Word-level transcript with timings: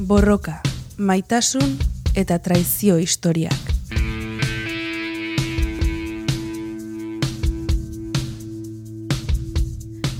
Borroka, 0.00 0.62
maitasun 0.96 1.74
eta 2.16 2.38
traizio 2.40 2.94
historiak. 2.96 3.52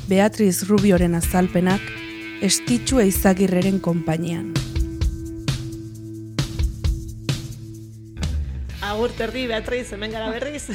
Beatriz 0.04 0.68
Rubioren 0.68 1.16
azalpenak 1.16 1.80
estitxu 2.44 3.00
eizagirreren 3.00 3.80
konpainian. 3.80 4.52
Agur 8.84 9.16
terdi, 9.16 9.46
Beatriz, 9.48 9.86
hemen 9.96 10.12
gara 10.12 10.28
berriz. 10.28 10.66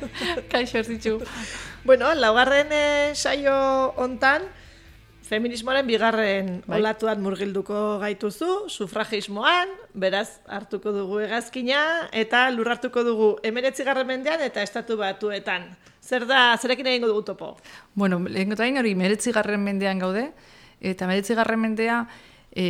Kaixo 0.52 0.84
erditzu. 0.84 1.22
bueno, 1.84 2.12
laugarren 2.12 2.68
eh, 2.76 3.12
saio 3.14 3.56
hontan, 3.96 4.44
feminismoaren 5.30 5.86
bigarren 5.86 6.48
Bai. 6.66 6.80
olatuan 6.80 7.22
murgilduko 7.22 8.00
gaituzu, 8.02 8.66
sufragismoan, 8.68 9.70
beraz 9.94 10.40
hartuko 10.50 10.92
dugu 10.94 11.20
hegazkina, 11.22 11.82
eta 12.10 12.48
lur 12.50 12.72
hartuko 12.72 13.04
dugu 13.06 13.28
emeretzigarren 13.46 14.08
mendean 14.08 14.42
eta 14.42 14.64
estatu 14.66 14.98
batuetan. 14.98 15.68
Zer 16.02 16.26
da, 16.26 16.56
zerekin 16.58 16.88
egingo 16.90 17.12
dugu 17.12 17.22
topo? 17.30 17.52
Bueno, 17.94 18.18
lehen 18.26 18.56
gain 18.58 18.80
hori 18.80 18.96
meretzi 18.98 19.32
garren 19.36 19.62
mendean 19.62 20.02
gaude, 20.02 20.30
eta 20.80 21.06
meretzi 21.06 21.36
garren 21.38 21.62
mendea 21.62 22.02
e, 22.50 22.66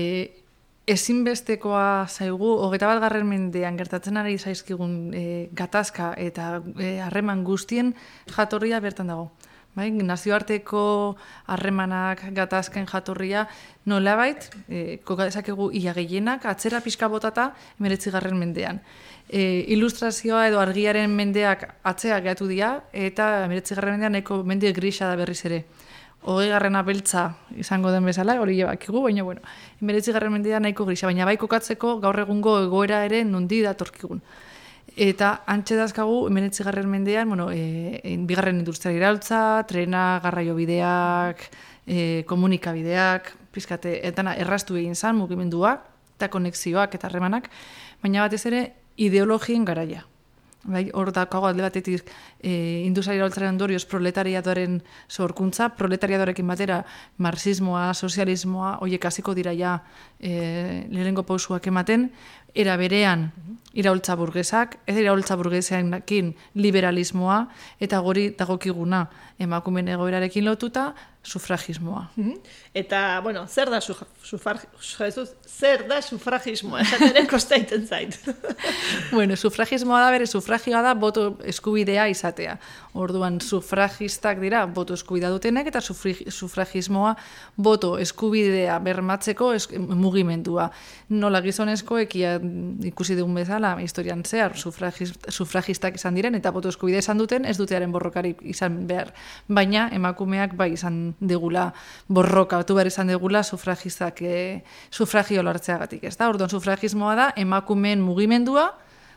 ezinbestekoa 0.91 2.09
zaigu, 2.11 2.51
hogeta 2.67 2.91
bat 2.91 3.01
garren 3.07 3.29
mendean 3.31 3.79
gertatzen 3.79 4.19
ari 4.21 4.37
zaizkigun 4.37 5.15
e, 5.15 5.25
gatazka 5.57 6.13
eta 6.19 6.59
e, 6.77 6.99
harreman 7.07 7.47
guztien 7.47 7.95
jatorria 8.37 8.83
bertan 8.85 9.15
dago. 9.15 9.31
Bai, 9.81 9.89
nazioarteko 10.05 10.81
harremanak 11.49 12.27
gatazken 12.37 12.85
jatorria 12.91 13.47
nolabait, 13.89 14.51
e, 14.69 14.99
koka 15.09 15.25
dezakegu 15.31 15.71
ia 15.73 15.95
gehienak, 15.97 16.45
atzera 16.51 16.83
pixka 16.85 17.09
botata 17.09 17.47
emeretzi 17.79 18.13
garren 18.13 18.37
mendean. 18.37 18.83
E, 19.25 19.65
ilustrazioa 19.73 20.43
edo 20.51 20.61
argiaren 20.61 21.15
mendeak 21.17 21.65
atzea 21.93 22.19
gehatu 22.21 22.51
dira, 22.51 22.75
eta 22.93 23.31
emeretzi 23.47 23.79
garren 23.79 23.97
mendean 23.97 24.19
nahiko 24.19 24.43
mende 24.45 24.75
grisa 24.77 25.09
da 25.09 25.17
berriz 25.17 25.41
ere. 25.49 25.63
Hogei 26.29 26.51
garrena 26.53 26.85
beltza 26.85 27.25
izango 27.57 27.95
den 27.95 28.05
bezala, 28.05 28.37
hori 28.43 28.59
jabakigu, 28.61 29.01
baina 29.07 29.25
bueno, 29.25 29.41
emeretzi 29.81 30.13
garren 30.13 30.37
mendean 30.37 30.69
nahiko 30.69 30.85
grisa, 30.91 31.09
baina 31.09 31.25
bai 31.25 31.39
kokatzeko 31.41 31.97
gaur 32.05 32.21
egungo 32.27 32.59
egoera 32.67 33.01
ere 33.09 33.25
nondi 33.25 33.65
datorkigun. 33.65 34.21
Eta 34.97 35.43
antxe 35.47 35.77
dazkagu, 35.79 36.27
emenetzi 36.29 36.65
garren 36.67 36.89
mendean, 36.91 37.29
bueno, 37.29 37.51
e, 37.53 38.01
e, 38.03 38.17
bigarren 38.27 38.59
industria 38.59 38.93
iraultza, 38.97 39.63
trena, 39.69 40.21
garraio 40.23 40.55
bideak, 40.57 41.45
e, 41.87 42.25
komunikabideak, 42.27 43.35
pizkate, 43.55 44.01
eta 44.07 44.35
errastu 44.35 44.77
egin 44.77 44.95
zan 44.95 45.17
mugimenduak, 45.17 45.87
eta 46.17 46.29
konexioak 46.29 46.95
eta 46.95 47.09
harremanak, 47.09 47.49
baina 48.03 48.27
batez 48.27 48.45
ere 48.51 48.65
ideologien 48.97 49.65
garaia. 49.65 50.05
Bai, 50.61 50.91
hor 50.93 51.09
daukago 51.17 51.47
alde 51.49 51.63
batetik 51.65 52.11
e, 52.45 52.83
industria 52.85 53.25
ondorioz 53.49 53.87
proletariadoaren 53.89 54.83
sorkuntza, 55.09 55.71
proletariadorekin 55.73 56.47
batera 56.47 56.83
marxismoa, 57.17 57.95
sozialismoa, 57.95 58.75
hoiek 58.85 59.07
hasiko 59.09 59.33
dira 59.35 59.55
ja 59.57 59.79
e, 60.21 60.85
lehenengo 60.91 61.25
pausuak 61.25 61.67
ematen, 61.67 62.11
era 62.55 62.77
berean 62.77 63.31
iraultza 63.73 64.17
burgesak, 64.19 64.79
ez 64.87 64.97
iraultza 64.99 65.37
burgesakin 65.39 66.33
liberalismoa, 66.59 67.45
eta 67.83 68.01
gori 68.03 68.31
dagokiguna 68.39 69.05
emakumen 69.41 69.89
egoerarekin 69.95 70.45
lotuta, 70.45 70.91
sufragismoa. 71.23 72.09
Eta, 72.75 73.21
bueno, 73.23 73.47
zer 73.47 73.71
da 73.71 73.81
su, 73.81 73.95
sufar, 74.25 74.59
Jesus, 74.81 75.35
zer 75.47 75.87
da 75.89 76.01
sufragismoa? 76.03 76.81
Esaten 76.81 77.13
ere 77.13 77.27
kosta 77.29 77.59
iten 77.61 77.87
zait. 77.87 78.17
bueno, 79.13 79.37
sufragismoa 79.37 80.01
da 80.01 80.11
bere, 80.15 80.27
sufragioa 80.27 80.83
da 80.83 80.95
boto 80.95 81.37
eskubidea 81.45 82.09
izatea. 82.11 82.57
Orduan, 82.99 83.39
sufragistak 83.41 84.41
dira 84.43 84.65
boto 84.67 84.97
eskubidea 84.99 85.31
dutenek, 85.31 85.69
eta 85.71 85.81
sufragismoa 85.81 87.13
boto 87.57 87.93
eskubidea 88.03 88.79
bermatzeko 88.83 89.53
es, 89.55 89.69
mugimendua. 89.79 90.71
Nola 91.15 91.43
gizonezkoek 91.45 92.17
ia 92.19 92.35
ikusi 92.91 93.15
dugun 93.15 93.39
bezala, 93.39 93.77
historian 93.79 94.25
zehar, 94.27 94.57
sufragis, 94.59 95.15
sufragistak 95.29 96.01
izan 96.01 96.19
diren, 96.19 96.35
eta 96.35 96.51
boto 96.51 96.73
eskubidea 96.75 97.05
izan 97.05 97.23
duten, 97.23 97.47
ez 97.47 97.57
dutearen 97.61 97.95
borrokari 97.95 98.35
izan 98.51 98.83
behar. 98.91 99.15
Baina, 99.47 99.87
emakumeak 99.95 100.59
bai 100.59 100.73
izan 100.75 101.15
degula 101.21 101.71
borroka, 102.09 102.65
behar 102.67 102.91
izan 102.91 103.15
degula 103.15 103.45
sufragistak 103.45 104.23
e, 104.23 104.37
sufragio 104.91 105.43
lartzeagatik, 105.47 106.05
ez 106.05 106.17
da? 106.17 106.29
Orduan, 106.29 106.51
sufragismoa 106.51 107.15
da 107.15 107.33
emakumeen 107.39 108.03
mugimendua, 108.03 108.73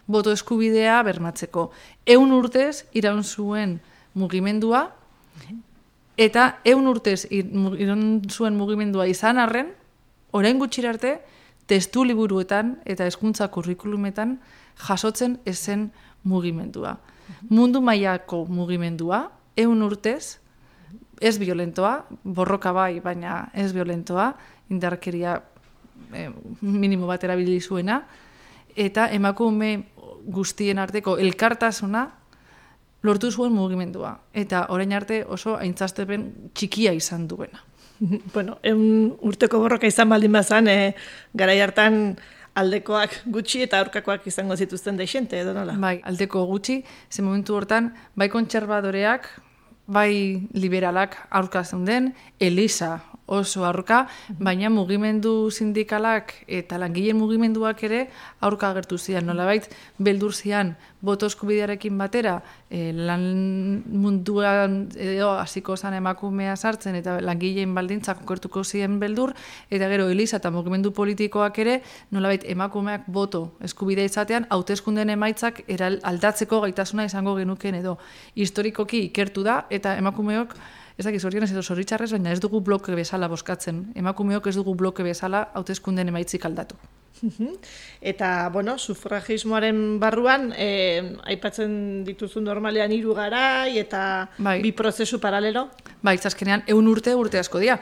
boto 0.07 0.31
eskubidea 0.31 1.01
bermatzeko. 1.03 1.69
Eun 2.05 2.31
urtez 2.35 2.85
iraun 2.93 3.23
zuen 3.23 3.79
mugimendua, 4.13 4.89
eta 6.17 6.57
eun 6.65 6.87
urtez 6.87 7.25
iraun 7.31 8.21
zuen 8.29 8.57
mugimendua 8.57 9.07
izan 9.07 9.39
arren, 9.41 9.71
orain 10.31 10.59
gutxira 10.59 10.93
arte, 10.93 11.17
testu 11.67 12.03
liburuetan 12.03 12.77
eta 12.85 13.07
hezkuntza 13.07 13.47
kurrikulumetan 13.47 14.37
jasotzen 14.87 15.39
ezen 15.45 15.91
mugimendua. 16.23 16.97
Mundu 17.49 17.81
mailako 17.81 18.43
mugimendua, 18.51 19.29
eun 19.55 19.81
urtez, 19.85 20.39
ez 21.21 21.37
violentoa, 21.39 22.03
borroka 22.23 22.73
bai, 22.75 22.99
baina 22.99 23.47
ez 23.53 23.71
violentoa, 23.73 24.33
indarkeria 24.73 25.37
eh, 26.11 26.29
minimo 26.61 27.07
bat 27.07 27.23
erabili 27.23 27.61
zuena, 27.61 28.01
eta 28.75 29.07
emakume 29.13 29.92
guztien 30.25 30.79
arteko 30.79 31.17
elkartasuna 31.17 32.07
lortu 33.03 33.31
zuen 33.31 33.53
mugimendua. 33.53 34.15
Eta 34.33 34.67
orain 34.73 34.93
arte 34.95 35.23
oso 35.27 35.57
aintzaztepen 35.59 36.51
txikia 36.55 36.93
izan 36.95 37.27
duena. 37.27 37.63
bueno, 38.33 38.57
eun 38.63 39.13
urteko 39.21 39.59
borroka 39.59 39.87
izan 39.87 40.09
baldin 40.09 40.33
bazan, 40.33 40.67
e, 40.67 40.93
garai 41.33 41.59
hartan 41.61 42.17
aldekoak 42.59 43.23
gutxi 43.33 43.63
eta 43.65 43.79
aurkakoak 43.81 44.27
izango 44.29 44.55
zituzten 44.55 44.97
deixente, 44.97 45.39
edo 45.39 45.55
nola? 45.55 45.75
Bai, 45.79 45.97
aldeko 46.05 46.45
gutxi, 46.49 46.83
ze 47.09 47.25
momentu 47.25 47.57
hortan, 47.57 47.91
bai 48.15 48.29
kontserbadoreak, 48.29 49.27
bai 49.87 50.47
liberalak 50.53 51.17
aurka 51.31 51.63
zeuden, 51.63 52.13
Elisa 52.39 52.99
oso 53.25 53.63
aurka, 53.65 54.07
baina 54.39 54.69
mugimendu 54.69 55.49
sindikalak 55.51 56.33
eta 56.47 56.77
langileen 56.77 57.17
mugimenduak 57.17 57.83
ere 57.87 58.07
aurka 58.41 58.69
agertu 58.69 58.97
zian. 58.97 59.25
Nolabait, 59.25 59.69
beldur 59.97 60.33
zian 60.33 60.75
boto 61.03 61.27
eskubidearekin 61.27 61.97
batera, 61.97 62.37
e, 62.69 62.91
lan 62.95 63.23
munduan 63.87 64.89
edo 64.95 65.31
hasiko 65.39 65.75
zan 65.77 65.95
emakumea 65.97 66.55
sartzen 66.55 66.95
eta 66.95 67.17
langileen 67.21 67.73
baldintzak 67.75 68.23
okertuko 68.23 68.63
ziren 68.63 68.99
beldur, 68.99 69.33
eta 69.69 69.89
gero 69.91 70.07
Elisa 70.09 70.39
eta 70.39 70.51
mugimendu 70.51 70.93
politikoak 70.95 71.59
ere, 71.59 71.81
nolabait 72.11 72.43
emakumeak 72.47 73.07
boto 73.07 73.53
eskubidea 73.63 74.07
izatean, 74.07 74.47
hauteskundeen 74.49 75.11
emaitzak 75.15 75.63
eral, 75.67 75.99
aldatzeko 76.03 76.61
gaitasuna 76.67 77.07
izango 77.07 77.35
genuken 77.35 77.75
edo 77.79 77.97
historikoki 78.35 79.05
ikertu 79.09 79.43
da, 79.43 79.63
eta 79.69 79.97
emakumeok 79.99 80.55
ez 80.97 81.05
dakiz 81.05 81.21
zorionez 81.21 81.51
edo 81.51 81.63
zoritxarrez, 81.63 82.11
baina 82.11 82.31
ez 82.31 82.39
dugu 82.39 82.61
bloke 82.61 82.93
bezala 82.95 83.27
boskatzen. 83.27 83.85
Emakumeok 83.95 84.47
ez 84.47 84.55
dugu 84.55 84.75
bloke 84.75 85.03
bezala 85.03 85.47
hauteskundeen 85.53 86.11
emaitzik 86.13 86.45
aldatu. 86.45 86.75
Mhm. 87.21 87.55
Eta, 88.01 88.49
bueno, 88.51 88.77
sufragismoaren 88.77 89.99
barruan, 89.99 90.51
e, 90.57 91.15
aipatzen 91.23 92.03
dituzu 92.03 92.41
normalean 92.41 92.91
hiru 92.91 93.13
garai 93.15 93.77
eta 93.79 94.29
Bai. 94.37 94.61
bi 94.61 94.71
prozesu 94.71 95.19
paralelo. 95.19 95.69
Ba, 96.01 96.13
izazkenean, 96.13 96.63
eun 96.67 96.87
urte 96.87 97.15
urte 97.15 97.39
asko 97.39 97.59
dira. 97.59 97.79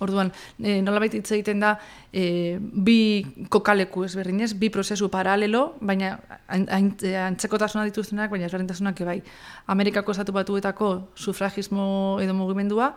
Orduan, 0.00 0.32
e, 0.60 0.82
nolabait 0.82 1.14
hitz 1.14 1.30
egiten 1.32 1.60
da 1.60 1.78
e, 2.12 2.58
bi 2.60 3.24
kokaleku 3.48 4.04
ezberdinez, 4.04 4.52
bi 4.60 4.68
prozesu 4.70 5.08
paralelo, 5.08 5.74
baina 5.80 6.18
ain- 6.48 6.68
ain- 6.68 6.96
antzekotasuna 7.30 7.84
dituztenak, 7.88 8.30
baina 8.30 8.46
ezberdintasunak 8.46 9.00
bai. 9.08 9.22
Amerikako 9.66 10.12
estatu 10.12 10.32
batuetako 10.36 10.90
sufragismo 11.14 12.18
edo 12.20 12.34
mugimendua, 12.34 12.94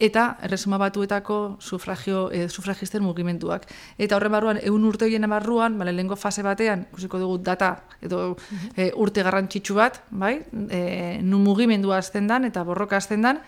eta 0.00 0.38
erresuma 0.42 0.78
batuetako 0.80 1.56
sufragio, 1.60 2.30
e, 2.32 2.48
sufragisten 2.48 3.02
mugimenduak. 3.04 3.66
Eta 4.00 4.16
horren 4.16 4.32
barruan, 4.32 4.58
eun 4.64 4.84
urte 4.88 5.04
horien 5.04 5.28
barruan, 5.28 5.76
bale, 5.78 5.92
lehengo 5.92 6.16
fase 6.16 6.42
batean, 6.42 6.86
ikusiko 6.90 7.18
dugu 7.20 7.38
data 7.44 7.84
edo 8.00 8.36
e, 8.76 8.90
urte 8.96 9.22
garrantzitsu 9.22 9.74
bat, 9.76 10.00
bai? 10.10 10.40
E, 10.70 11.20
nu 11.22 11.38
mugimendua 11.38 11.98
azten 11.98 12.26
dan 12.26 12.44
eta 12.48 12.64
borroka 12.64 12.96
azten 12.96 13.22
dan, 13.22 13.42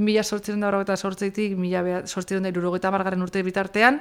mila 0.00 0.24
sortziron 0.24 0.64
da 0.64 0.72
eta 0.80 0.96
sortzeitik, 0.96 1.56
mila 1.56 2.02
sortziron 2.06 2.42
da 2.42 2.50
irurogeita 2.50 2.90
margarren 2.90 3.22
urte 3.22 3.42
bitartean, 3.46 4.00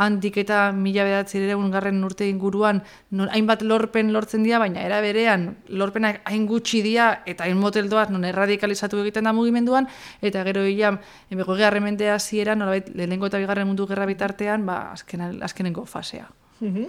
handik 0.00 0.38
eta 0.40 0.70
mila 0.72 1.04
behatzireun 1.04 1.70
garren 1.70 2.02
urte 2.04 2.28
inguruan 2.28 2.82
non, 3.10 3.28
hainbat 3.28 3.62
lorpen 3.62 4.12
lortzen 4.14 4.44
dira, 4.46 4.60
baina 4.62 4.84
era 4.86 5.00
berean 5.04 5.56
lorpenak 5.68 6.22
hain 6.24 6.46
gutxi 6.48 6.82
dira 6.86 7.10
eta 7.26 7.44
hain 7.44 7.58
motel 7.60 7.90
doaz 7.90 8.08
non 8.10 8.24
erradikalizatu 8.24 9.02
egiten 9.04 9.28
da 9.28 9.34
mugimenduan, 9.36 9.88
eta 10.22 10.44
gero 10.48 10.66
ia, 10.66 10.94
emego 11.30 11.56
garrementea 11.58 12.18
ziera, 12.18 12.56
nolabait, 12.56 12.88
lehenengo 12.94 13.28
eta 13.28 13.42
bigarren 13.42 13.68
mundu 13.68 13.86
gerra 13.90 14.06
bitartean, 14.06 14.66
ba, 14.66 14.92
azken, 14.94 15.42
azkenengo 15.42 15.84
fasea. 15.86 16.30
Mm 16.60 16.84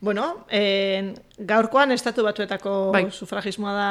Bueno, 0.00 0.46
en, 0.48 1.16
gaurkoan 1.38 1.90
estatu 1.90 2.22
batuetako 2.22 2.92
Bai. 2.94 3.08
sufragismoa 3.10 3.72
da 3.74 3.88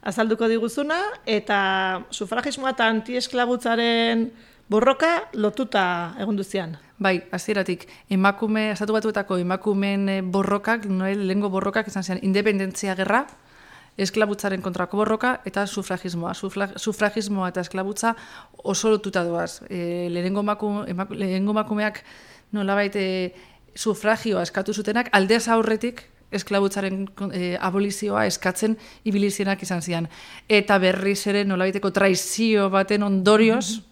azalduko 0.00 0.48
diguzuna, 0.48 0.96
eta 1.26 2.06
sufragismoa 2.08 2.70
eta 2.72 2.86
antiesklabutzaren 2.88 4.30
borroka 4.72 5.28
lotuta 5.34 6.14
egon 6.18 6.40
duzian. 6.40 6.78
Bai, 6.96 7.18
hasieratik 7.36 7.84
emakume, 8.08 8.70
estatu 8.72 8.96
batuetako 8.96 9.36
emakumeen 9.42 10.08
eh, 10.08 10.20
borrokak, 10.22 10.86
noel, 10.88 11.26
lehengo 11.26 11.50
borrokak 11.52 11.92
izan 11.92 12.08
zian, 12.08 12.22
independentzia 12.22 12.96
gerra, 12.96 13.26
esklabutzaren 14.00 14.62
kontrako 14.62 15.02
borroka 15.02 15.40
eta 15.44 15.66
sufragismoa. 15.66 16.32
Sufla, 16.34 16.70
sufragismoa 16.76 17.50
eta 17.52 17.60
esklabutza 17.60 18.14
oso 18.56 18.90
lotuta 18.90 19.24
doaz. 19.24 19.60
E, 19.68 20.08
lehenengo 20.10 20.40
emakumeak 20.40 22.04
nolabait 22.52 22.96
e, 22.96 23.34
sufragioa 23.74 24.42
eskatu 24.42 24.74
zutenak 24.74 25.08
aldez 25.12 25.46
aurretik 25.48 26.04
esklabutzaren 26.32 27.06
e, 27.32 27.56
abolizioa 27.60 28.24
eskatzen 28.26 28.76
ibilizienak 29.04 29.62
izan 29.62 29.82
zian. 29.82 30.08
Eta 30.48 30.78
berriz 30.82 31.20
ere 31.28 31.44
nolabaiteko 31.44 31.92
traizio 31.92 32.68
baten 32.72 33.04
ondorioz 33.04 33.82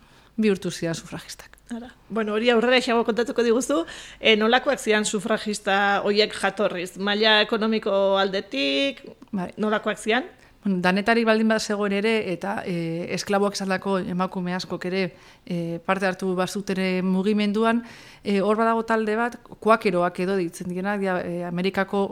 bihurtu 0.41 0.71
zian 0.71 0.95
sufragistak. 0.95 1.59
Ara. 1.71 1.91
Bueno, 2.09 2.35
hori 2.35 2.51
aurrera 2.51 2.81
isago 2.81 3.05
kontatuko 3.07 3.45
diguzu, 3.47 3.85
e, 4.19 4.35
nolakoak 4.37 4.81
zian 4.81 5.05
sufragista 5.05 6.01
hoiek 6.05 6.35
jatorriz? 6.35 6.97
Maila 6.99 7.41
ekonomiko 7.45 7.93
aldetik, 8.19 9.05
Bai. 9.31 9.53
nolakoak 9.57 10.01
zian? 10.01 10.27
Bueno, 10.63 10.83
danetarik 10.85 11.25
baldin 11.25 11.49
bat 11.49 11.63
zegoen 11.65 11.95
ere, 11.97 12.11
eta 12.35 12.59
e, 12.69 13.07
esklaboak 13.17 13.55
izandako 13.57 13.95
emakume 14.13 14.53
askok 14.53 14.83
ere 14.91 15.07
e, 15.47 15.79
parte 15.87 16.05
hartu 16.05 16.35
bazutere 16.37 17.01
mugimenduan, 17.01 17.81
e, 18.21 18.43
hor 18.45 18.61
badago 18.61 18.83
talde 18.85 19.15
bat, 19.17 19.39
kuakeroak 19.65 20.21
edo 20.21 20.37
ditzen 20.37 20.69
dia, 20.69 21.17
e, 21.25 21.45
Amerikako, 21.49 22.03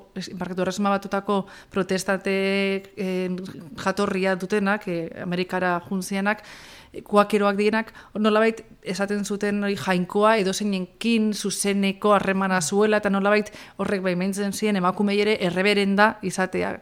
barkatu, 0.40 0.64
erresuma 0.64 0.94
batutako 0.96 1.42
protestate 1.68 2.38
e, 2.96 3.28
jatorria 3.84 4.34
dutenak, 4.34 4.88
e, 4.88 5.12
Amerikara 5.20 5.76
juntzianak, 5.84 6.40
e, 6.40 6.87
kuakeroak 7.04 7.56
dienak, 7.58 7.92
nolabait 8.18 8.62
esaten 8.82 9.24
zuten 9.24 9.62
hori 9.64 9.76
jainkoa 9.76 10.34
edo 10.40 10.52
zeinenkin 10.52 11.32
zuzeneko 11.34 12.14
harremana 12.16 12.60
zuela 12.60 13.00
eta 13.02 13.10
nolabait 13.10 13.50
horrek 13.78 14.02
baimentzen 14.02 14.52
ziren 14.52 14.80
emakumei 14.80 15.18
ere 15.20 15.36
erreberenda 15.50 16.14
izatea 16.22 16.74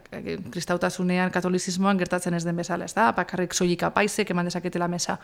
kristautasunean, 0.51 1.31
katolizismoan 1.35 1.99
gertatzen 1.99 2.35
ez 2.35 2.45
den 2.45 2.57
bezala, 2.57 2.85
ez 2.85 2.95
da? 2.95 3.11
Bakarrik 3.17 3.55
soilik 3.55 3.83
apaizek 3.89 4.31
eman 4.31 4.51
dezaketela 4.51 4.89
mesa 4.89 5.19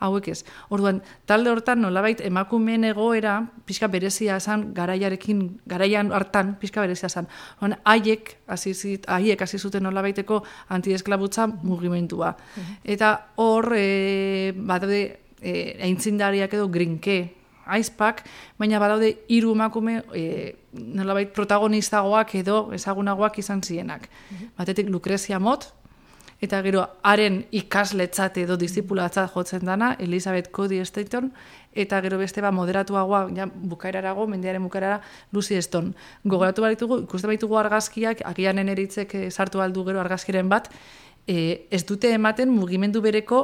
hauek 0.00 0.28
ez. 0.28 0.44
Orduan, 0.70 1.02
talde 1.26 1.50
hortan 1.50 1.80
nolabait 1.82 2.20
emakumeen 2.20 2.84
egoera 2.84 3.40
pixka 3.66 3.88
berezia 3.88 4.36
esan 4.36 4.72
garaiarekin, 4.74 5.60
garaian 5.66 6.12
hartan 6.12 6.54
pixka 6.60 6.80
berezia 6.80 7.06
esan. 7.06 7.26
Orduan, 7.60 7.78
haiek 7.84 8.36
hasi 8.46 8.72
zit- 8.74 9.08
haiek 9.10 9.40
hasi 9.42 9.58
zuten 9.58 9.82
nolabaiteko 9.82 10.42
antiesklabutza 10.68 11.46
mugimendua. 11.62 12.36
Eta 12.84 13.14
hor, 13.36 13.72
e, 13.76 14.52
badaude, 14.56 15.18
e, 15.42 15.78
aintzindariak 15.82 16.54
edo 16.54 16.68
grinke, 16.68 17.34
aizpak, 17.68 18.22
baina 18.58 18.78
badaude 18.80 19.10
hiru 19.28 19.52
emakume 19.52 19.98
e, 20.16 20.54
nolabait 20.72 21.28
protagonistagoak 21.34 22.34
edo 22.40 22.70
ezagunagoak 22.72 23.38
izan 23.38 23.60
zienak. 23.62 24.08
Batetik 24.56 24.88
Lucrezia 24.88 25.38
Mott, 25.38 25.66
eta 26.40 26.60
gero 26.62 26.84
haren 27.02 27.40
ikasletzat 27.50 28.36
edo 28.38 28.56
disipulatzat 28.56 29.32
jotzen 29.34 29.64
dana, 29.66 29.94
Elizabeth 29.98 30.52
Cody 30.54 30.84
Staton, 30.84 31.32
eta 31.74 32.00
gero 32.00 32.18
beste 32.18 32.42
ba 32.42 32.52
moderatuagoa, 32.54 33.26
ja, 33.34 33.46
bukaerarago, 33.46 34.26
mendearen 34.26 34.62
bukaerara, 34.62 35.00
Lucy 35.32 35.60
Stone. 35.62 35.92
Gogoratu 36.24 36.62
baritugu, 36.62 37.02
ikuste 37.06 37.26
baitugu 37.26 37.58
argazkiak, 37.58 38.22
agianen 38.24 38.68
eritzek 38.68 39.14
eh, 39.14 39.30
sartu 39.30 39.60
aldu 39.60 39.84
gero 39.84 40.00
argazkiren 40.00 40.48
bat, 40.48 40.70
e, 41.28 41.66
ez 41.70 41.84
dute 41.86 42.10
ematen 42.14 42.50
mugimendu 42.50 43.02
bereko 43.04 43.42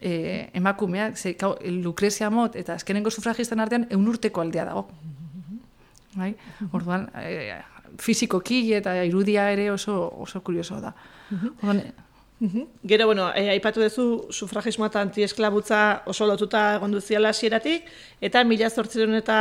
e, 0.00 0.50
emakumeak, 0.54 1.18
ze, 1.18 1.34
kau, 1.40 1.54
Lucrezia 1.82 2.30
Mott 2.30 2.56
eta 2.56 2.78
azkenengo 2.78 3.10
sufragisten 3.10 3.60
artean 3.60 3.88
eun 3.90 4.08
urteko 4.08 4.44
aldea 4.44 4.68
dago. 4.70 4.86
Bai? 6.14 6.34
Orduan, 6.72 7.08
e, 7.18 7.58
fizikoki 7.98 8.60
eta 8.78 8.94
irudia 9.06 9.48
ere 9.52 9.70
oso, 9.72 9.96
oso 10.22 10.40
kurioso 10.46 10.80
da. 10.82 10.94
Orduan, 11.32 11.82
Gero, 12.84 13.06
bueno, 13.06 13.28
e, 13.30 13.46
aipatu 13.52 13.80
duzu 13.80 14.04
sufragismoa 14.34 14.88
eta 14.90 15.00
antiesklabutza 15.06 16.02
oso 16.10 16.26
lotuta 16.26 16.74
egon 16.76 16.92
duziala 16.92 17.30
hasieratik 17.30 17.86
eta 18.20 18.42
mila 18.44 18.70
zortziron 18.70 19.14
eta 19.14 19.36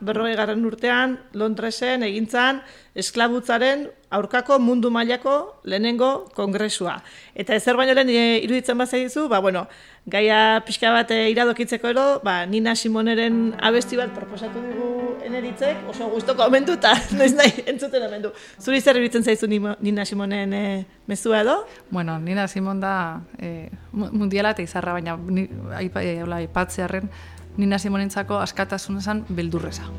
berrogei 0.00 0.36
garren 0.38 0.64
urtean 0.64 1.18
Londresen 1.34 2.06
egintzan 2.06 2.62
esklabutzaren 2.96 3.86
aurkako 4.16 4.58
mundu 4.62 4.90
mailako 4.90 5.60
lehenengo 5.64 6.28
kongresua. 6.34 6.96
Eta 7.34 7.54
ezer 7.54 7.76
baino 7.76 7.94
lehen 7.94 8.10
e, 8.10 8.38
iruditzen 8.46 8.78
bat 8.78 8.88
zaizu, 8.88 9.26
ba, 9.28 9.40
bueno, 9.44 9.66
gaia 10.06 10.62
pixka 10.64 10.92
bat 10.94 11.10
e, 11.12 11.26
iradokitzeko 11.34 11.90
ero, 11.92 12.06
ba, 12.24 12.38
Nina 12.46 12.76
Simoneren 12.76 13.56
abesti 13.60 13.98
bat 14.00 14.14
proposatu 14.16 14.62
dugu 14.62 15.16
eneritzek, 15.26 15.84
oso 15.90 16.08
guztoko 16.12 16.46
omendu 16.46 16.78
eta 16.78 16.94
noiz 17.18 17.34
nahi 17.36 17.66
entzuten 17.66 18.06
omendu. 18.08 18.32
Zuri 18.62 18.80
zer 18.80 18.96
iruditzen 18.96 19.26
zaizu 19.26 19.50
Nina 19.50 20.08
Simonen 20.08 20.54
e, 20.54 20.66
mezua 21.06 21.42
edo? 21.44 21.58
Bueno, 21.90 22.18
Nina 22.18 22.48
Simon 22.48 22.80
da 22.80 22.94
e, 23.38 23.68
mundiala 23.92 24.54
eta 24.56 24.64
izarra, 24.64 24.96
baina 24.96 25.18
ni, 25.18 25.48
aipa, 25.76 26.02
e, 26.02 26.22
hola, 26.22 26.40
aipatzearren 26.46 27.10
Nina 27.56 27.78
Simonentzako 27.80 28.40
askatasun 28.40 29.00
esan 29.00 29.24
beldurreza. 29.28 29.90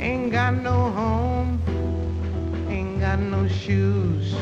Ain't 0.00 0.32
got 0.32 0.52
no 0.62 0.92
home, 0.96 1.79
ain't 3.00 3.18
got 3.18 3.38
no 3.38 3.48
shoes, 3.48 4.34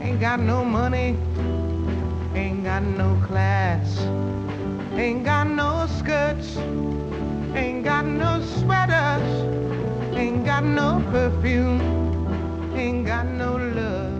ain't 0.00 0.20
got 0.20 0.38
no 0.38 0.64
money, 0.64 1.16
ain't 2.36 2.62
got 2.62 2.84
no 2.84 3.20
class, 3.26 3.98
ain't 4.92 5.24
got 5.24 5.48
no 5.48 5.88
skirts, 5.98 6.56
ain't 7.56 7.82
got 7.82 8.06
no 8.06 8.40
sweaters, 8.42 9.28
ain't 10.14 10.44
got 10.44 10.62
no 10.62 11.02
perfume, 11.10 11.80
ain't 12.76 13.06
got 13.06 13.26
no 13.26 13.56
love, 13.56 14.11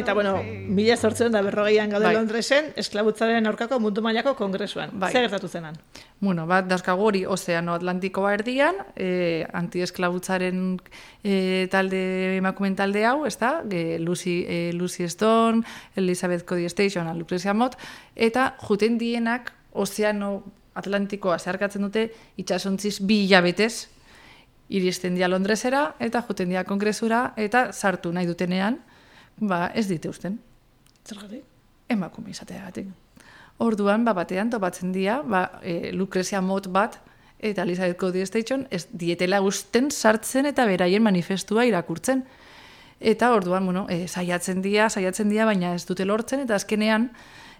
Eta, 0.00 0.14
bueno, 0.14 0.38
mila 0.42 0.96
sortzen 0.96 1.32
da 1.32 1.42
berrogeian 1.44 1.90
gaude 1.92 2.06
Bai. 2.08 2.14
Londresen, 2.16 2.70
esklabutzaren 2.80 3.46
aurkako 3.50 3.78
mundu 3.82 4.02
mailako 4.04 4.32
kongresuan. 4.38 4.94
Bai. 5.00 5.12
Zer 5.12 5.26
gertatu 5.26 5.48
zenan? 5.48 5.76
Bueno, 6.20 6.46
bat 6.48 6.68
dauzkagu 6.68 7.04
hori 7.04 7.22
Ozeano 7.28 7.74
Atlantikoa 7.76 8.32
erdian, 8.38 8.80
e, 8.96 9.44
antiesklabutzaren 9.60 10.62
e, 11.22 11.68
talde 11.72 12.02
emakumen 12.38 12.76
talde 12.76 13.04
hau, 13.04 13.26
ez 13.28 13.36
da? 13.40 13.58
E, 13.68 13.98
Lucy, 14.00 14.40
e, 14.48 14.72
Lucy 14.72 15.08
Stone, 15.08 15.62
Elizabeth 15.96 16.44
Cody 16.48 16.68
Station, 16.72 17.12
Lucrecia 17.18 17.54
Mott, 17.54 17.76
eta 18.16 18.54
juten 18.64 18.98
dienak 18.98 19.52
Ozeano 19.72 20.40
Atlantikoa 20.74 21.38
zeharkatzen 21.38 21.82
dute 21.84 22.08
itxasontziz 22.40 23.00
bi 23.04 23.24
hilabetez 23.26 23.88
iristen 24.70 25.16
dia 25.18 25.28
Londresera 25.28 25.96
eta 25.98 26.22
juten 26.28 26.52
dia 26.52 26.64
kongresura 26.64 27.32
eta 27.36 27.72
sartu 27.72 28.12
nahi 28.14 28.28
dutenean, 28.28 28.78
ba, 29.40 29.70
ez 29.74 29.88
dite 29.88 30.08
usten 30.08 30.38
Zergatik? 31.04 31.44
emakume 31.90 32.30
izateagatik. 32.30 32.90
Orduan, 33.60 34.04
ba, 34.06 34.14
batean 34.16 34.50
topatzen 34.52 34.92
dira, 34.94 35.20
ba, 35.26 35.60
e, 35.62 35.92
Lucrezia 35.92 36.40
Mott 36.40 36.70
bat, 36.72 37.00
eta 37.40 37.64
Elizabeth 37.66 37.98
Cody 37.98 38.22
Station, 38.24 38.66
ez 38.70 38.86
dietela 38.92 39.40
usten 39.44 39.90
sartzen 39.90 40.48
eta 40.48 40.64
beraien 40.68 41.02
manifestua 41.02 41.66
irakurtzen. 41.68 42.24
Eta 43.00 43.30
orduan, 43.32 43.64
bueno, 43.64 43.86
e, 43.88 44.06
saiatzen 44.08 44.60
dira, 44.62 44.88
saiatzen 44.88 45.28
dira, 45.32 45.46
baina 45.48 45.74
ez 45.74 45.84
dute 45.88 46.04
lortzen, 46.04 46.44
eta 46.44 46.56
azkenean 46.60 47.08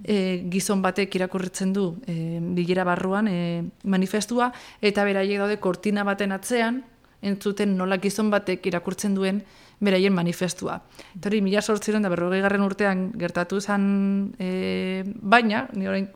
e, 0.04 0.44
gizon 0.52 0.82
batek 0.84 1.16
irakurritzen 1.16 1.72
du 1.76 1.86
e, 2.06 2.38
bilera 2.56 2.84
barruan 2.84 3.28
e, 3.28 3.40
manifestua, 3.84 4.50
eta 4.80 5.04
beraiek 5.08 5.40
daude 5.40 5.58
kortina 5.60 6.04
baten 6.04 6.36
atzean, 6.36 6.82
entzuten 7.20 7.76
nola 7.76 7.98
gizon 8.00 8.30
batek 8.32 8.68
irakurtzen 8.72 9.16
duen 9.16 9.42
beraien 9.80 10.12
manifestua. 10.12 10.78
Eta 11.16 11.30
hori, 11.30 11.40
mila 11.44 11.62
sortziren 11.62 12.04
da 12.04 12.10
berrogei 12.12 12.40
garren 12.44 12.64
urtean 12.64 13.06
gertatu 13.18 13.60
zen, 13.60 14.34
e, 14.38 15.02
baina, 15.04 15.66
ni 15.72 15.88
orain 15.88 16.10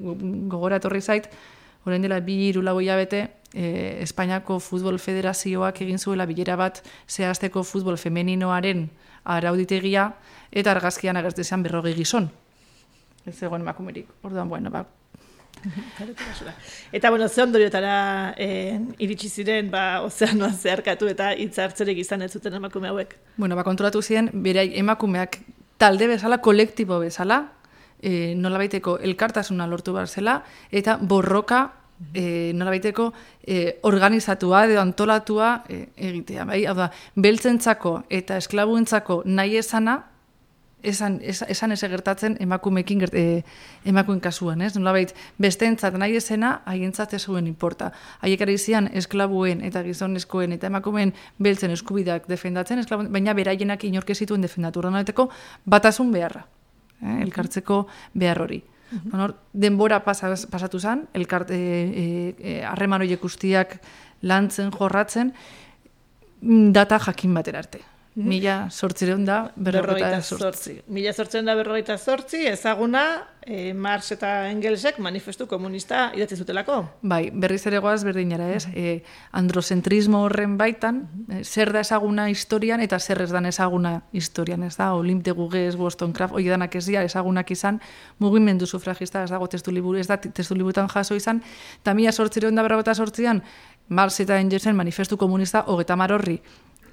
gogora 0.53 0.79
etorri 0.81 1.01
zait, 1.01 1.31
orain 1.85 2.05
dela 2.05 2.21
bi 2.21 2.37
hiru 2.49 2.63
lau 2.63 2.79
hilabete, 2.81 3.25
e, 3.55 4.03
Espainiako 4.05 4.59
Futbol 4.61 4.99
Federazioak 4.99 5.81
egin 5.81 5.99
zuela 5.99 6.27
bilera 6.27 6.57
bat 6.61 6.83
zehazteko 7.09 7.65
futbol 7.65 7.97
femeninoaren 7.97 8.89
arauditegia, 9.25 10.11
eta 10.53 10.75
argazkian 10.77 11.17
agertzen 11.17 11.45
zen 11.45 11.65
berrogei 11.65 11.95
gizon. 11.97 12.29
Ez 13.25 13.39
zegoen 13.39 13.65
emakumerik. 13.65 14.11
Orduan, 14.23 14.49
bueno, 14.49 14.71
ba, 14.71 14.85
Eta, 16.93 17.11
bueno, 17.11 17.29
ze 17.29 17.43
ondoriotara 17.43 18.35
eh, 18.37 18.79
iritsi 18.99 19.29
ziren, 19.29 19.71
ba, 19.71 20.03
ozeanoa 20.05 20.53
zeharkatu 20.53 21.09
eta 21.11 21.33
hitzartzerek 21.35 21.99
izan 21.99 22.23
ez 22.23 22.33
zuten 22.33 22.55
emakume 22.61 22.89
hauek. 22.89 23.17
Bueno, 23.37 23.57
ba, 23.57 23.65
kontrolatu 23.65 24.03
ziren, 24.03 24.31
bere 24.45 24.67
emakumeak 24.79 25.41
talde 25.79 26.09
bezala, 26.09 26.39
kolektibo 26.45 26.99
bezala, 27.03 27.41
e, 28.05 28.35
nolabaiteko 28.37 28.99
elkartasuna 29.09 29.67
lortu 29.67 29.95
behar 29.97 30.09
zela, 30.09 30.39
eta 30.71 30.99
borroka 31.01 31.65
e, 32.13 32.53
nolabaiteko 32.55 33.11
e, 33.41 33.79
organizatua 33.89 34.65
edo 34.69 34.81
antolatua 34.83 35.55
e, 35.69 35.87
egitea. 36.11 36.47
Bai? 36.49 36.65
Hau 36.69 36.77
da, 36.79 36.91
beltzentzako 37.17 38.03
eta 38.13 38.39
esklabuentzako 38.43 39.23
nahi 39.27 39.59
esana, 39.61 40.03
esan, 40.85 41.19
esan 41.23 41.73
ez 41.73 41.81
gertatzen 41.81 42.37
emakumekin 42.41 43.01
gert, 43.05 43.15
e, 43.15 43.45
emakumen 43.85 44.21
kasuan, 44.21 44.63
ez? 44.63 44.75
Nolabait, 44.77 45.15
besteentzat 45.41 45.97
nahi 46.01 46.17
esena, 46.21 46.61
haientzat 46.71 47.15
ez 47.15 47.23
zuen 47.25 47.47
importa. 47.47 47.91
Haiek 48.21 48.45
ari 48.47 48.59
zian 48.59 48.89
esklabuen 48.93 49.65
eta 49.65 49.83
gizonezkoen 49.87 50.53
eta 50.57 50.71
emakumeen 50.71 51.15
beltzen 51.39 51.75
eskubidak 51.75 52.29
defendatzen, 52.29 52.83
esklabuen, 52.85 53.11
baina 53.13 53.35
beraienak 53.35 53.85
inorkezituen 53.85 54.45
defendatu. 54.45 54.85
Ronaldeko 54.85 55.29
batasun 55.65 56.13
beharra, 56.13 56.47
eh? 57.01 57.19
elkartzeko 57.25 57.87
behar 58.15 58.45
hori. 58.47 58.63
Bueno, 59.03 59.35
denbora 59.53 60.05
pasaz, 60.05 60.45
pasatu 60.47 60.79
zen, 60.79 61.09
elkart, 61.19 61.51
e, 61.51 62.35
e, 62.39 62.53
harreman 62.69 63.03
horiek 63.03 63.21
guztiak 63.21 63.81
lantzen, 64.23 64.71
jorratzen, 64.71 65.33
mm, 66.41 66.71
data 66.77 67.01
jakin 67.09 67.35
batera 67.35 67.65
arte. 67.65 67.81
Mila 68.15 68.69
sortzireun 68.71 69.25
da 69.27 69.51
berrogeita 69.57 70.21
sortzi. 70.23 70.77
Mila 70.87 71.13
sortzireun 71.13 71.49
da 71.49 71.57
berrogeita 71.59 71.97
sortzi, 71.99 72.45
ezaguna 72.47 73.03
e, 73.43 73.73
Marx 73.75 74.13
eta 74.15 74.49
Engelsek 74.53 75.01
manifestu 75.03 75.49
komunista 75.51 76.13
idatzi 76.15 76.39
zutelako. 76.39 76.77
Bai, 77.03 77.33
berriz 77.35 77.65
ere 77.67 77.81
goaz 77.83 78.05
berdinara 78.07 78.47
ez, 78.55 78.69
e, 78.71 79.01
androcentrismo 79.35 80.23
horren 80.29 80.55
baitan, 80.61 81.01
e, 81.27 81.43
zer 81.43 81.73
da 81.75 81.83
ezaguna 81.83 82.29
historian 82.31 82.85
eta 82.85 83.01
zer 83.01 83.25
ez 83.25 83.33
dan 83.35 83.51
ezaguna 83.51 83.97
historian, 84.13 84.63
ez 84.63 84.77
da, 84.79 84.93
Olimp 84.95 85.25
de 85.27 85.35
Gugez, 85.35 85.75
Wollstonecraft, 85.75 86.39
hoi 86.39 86.47
danak 86.47 86.77
ez 86.79 86.85
dira 86.87 87.03
ezagunak 87.03 87.51
izan, 87.51 87.81
mugimendu 88.23 88.67
sufragista, 88.71 89.25
ez 89.25 89.33
dago 89.35 89.51
testu 89.51 89.75
liburu, 89.75 89.99
ez 89.99 90.07
da 90.07 90.21
testu 90.23 90.55
liburutan 90.55 90.87
jaso 90.93 91.19
izan, 91.19 91.43
eta 91.83 91.97
mila 91.99 92.13
sortzireun 92.13 92.55
da 92.55 92.63
berrogeita 92.63 92.95
sortzian, 92.95 93.43
Marx 93.89 94.21
eta 94.23 94.39
Engelsen 94.41 94.77
manifestu 94.77 95.19
komunista 95.21 95.65
hogeta 95.67 95.99
horri 96.15 96.39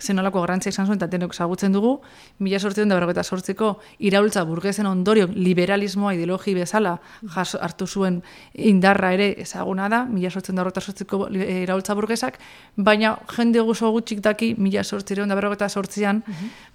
zenolako 0.01 0.41
garrantzia 0.41 0.71
izan 0.73 0.87
zuen, 0.87 0.97
eta 0.99 1.07
denok 1.07 1.33
zagutzen 1.35 1.73
dugu, 1.73 1.93
mila 2.39 2.59
sortzen 2.59 2.89
da 2.89 2.97
berroketa 2.97 3.23
sortzeko 3.23 3.71
iraultza 3.99 4.43
burgezen 4.49 4.89
ondorio 4.89 5.27
liberalismoa 5.31 6.15
ideologi 6.17 6.55
bezala 6.57 6.97
jas, 7.35 7.55
hartu 7.61 7.87
zuen 7.87 8.21
indarra 8.53 9.13
ere 9.13 9.31
ezaguna 9.43 9.89
da, 9.89 10.03
mila 10.05 10.31
sortzen 10.31 10.55
da 10.57 10.65
sortzeko 10.81 11.27
eh, 11.29 11.63
iraultza 11.63 11.95
burgesak, 11.95 12.39
baina 12.75 13.17
jende 13.35 13.61
guzo 13.61 13.91
gutxik 13.91 14.21
daki 14.21 14.55
mila 14.57 14.83
sortzen 14.83 15.29
da 15.29 15.35
berroketa 15.35 15.69
sortzian, 15.69 16.23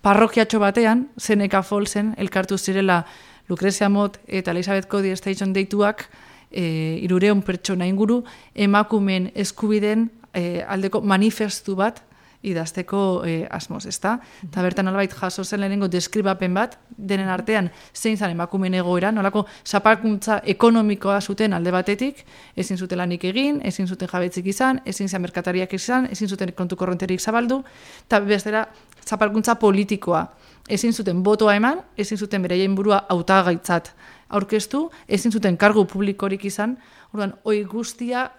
parrokiatxo 0.03 0.61
batean, 0.63 1.09
zeneka 1.19 1.63
folzen, 1.63 2.15
elkartu 2.17 2.59
zirela 2.59 3.05
Lucrezia 3.49 3.89
Mot 3.89 4.19
eta 4.27 4.51
Elizabeth 4.51 4.89
Cody 4.89 5.15
Station 5.17 5.53
deituak, 5.53 6.09
e, 6.51 6.99
irureon 7.03 7.43
pertsona 7.43 7.87
inguru, 7.87 8.23
emakumen 8.55 9.31
eskubiden 9.35 10.09
e, 10.35 10.63
aldeko 10.67 11.03
manifestu 11.03 11.77
bat, 11.79 12.03
idazteko 12.47 13.01
e, 13.27 13.35
asmoz, 13.51 13.85
ezta? 13.91 14.17
Eta 14.45 14.63
bertan 14.65 14.87
nolabait 14.89 15.13
jaso 15.13 15.45
zen 15.45 15.61
lehenengo 15.61 15.89
deskribapen 15.91 16.55
bat, 16.55 16.79
denen 16.97 17.29
artean 17.29 17.71
zein 17.95 18.17
zan 18.17 18.33
emakumen 18.35 18.75
egoera, 18.75 19.13
nolako 19.13 19.47
zapalkuntza 19.67 20.41
ekonomikoa 20.55 21.21
zuten 21.21 21.57
alde 21.57 21.73
batetik, 21.75 22.25
ezin 22.57 22.79
zuten 22.79 22.99
lanik 22.99 23.25
egin, 23.25 23.61
ezin 23.65 23.89
zuten 23.89 24.09
jabetzik 24.13 24.47
izan, 24.53 24.81
ezin 24.87 25.09
zan 25.09 25.23
merkatariak 25.27 25.73
izan, 25.75 26.09
ezin 26.11 26.29
zuten 26.29 26.53
kontu 26.57 26.77
korronterik 26.77 27.21
zabaldu, 27.21 27.63
eta 28.07 28.21
bestera 28.21 28.67
zapalkuntza 29.07 29.57
politikoa. 29.61 30.27
Ezin 30.69 30.93
zuten 30.93 31.23
botoa 31.23 31.55
eman, 31.55 31.83
ezin 31.97 32.19
zuten 32.19 32.43
bereien 32.43 32.75
burua 32.75 33.05
autagaitzat 33.09 33.93
aurkeztu, 34.29 34.89
ezin 35.09 35.33
zuten 35.33 35.57
kargu 35.57 35.85
publikorik 35.87 36.45
izan, 36.45 36.77
orduan, 37.13 37.37
oi 37.45 37.63
guztia 37.65 38.31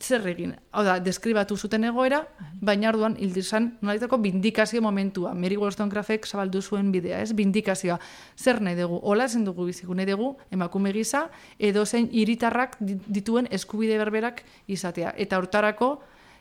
zer 0.00 0.26
egin. 0.28 0.54
Hau 0.72 0.82
da, 0.84 0.98
deskribatu 1.02 1.56
zuten 1.56 1.84
egoera, 1.84 2.22
baina 2.60 2.88
orduan 2.90 3.16
hildizan 3.20 3.70
nolaitako 3.82 4.18
bindikazio 4.22 4.82
momentua. 4.82 5.34
Mary 5.34 5.58
Wollstonecraftek 5.60 6.26
zabaldu 6.26 6.62
zuen 6.62 6.90
bidea, 6.92 7.20
ez? 7.20 7.32
Bindikazioa. 7.36 7.98
Zer 8.36 8.60
nahi 8.64 8.78
dugu? 8.80 9.00
Ola 9.02 9.28
zen 9.28 9.44
dugu 9.44 9.66
biziku 9.68 9.94
nahi 9.94 10.08
dugu 10.10 10.36
emakume 10.50 10.92
gisa 10.92 11.28
edo 11.58 11.84
zein 11.86 12.08
hiritarrak 12.12 12.76
dituen 12.80 13.48
eskubide 13.50 13.98
berberak 13.98 14.42
izatea. 14.68 15.14
Eta 15.16 15.38
hortarako 15.38 15.92